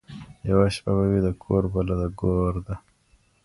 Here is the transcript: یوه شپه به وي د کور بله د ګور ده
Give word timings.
یوه 0.49 0.67
شپه 0.75 0.91
به 0.97 1.03
وي 1.11 1.19
د 1.27 1.29
کور 1.43 1.63
بله 1.73 1.93
د 2.01 2.03
ګور 2.19 2.53
ده 2.67 2.75